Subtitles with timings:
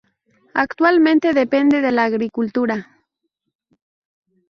[0.55, 2.97] Actualmente depende de la agricultura.